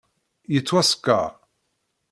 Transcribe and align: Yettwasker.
Yettwasker. 0.53 1.31